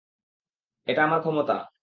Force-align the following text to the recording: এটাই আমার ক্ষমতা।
এটাই 0.87 1.05
আমার 1.05 1.19
ক্ষমতা। 1.21 1.55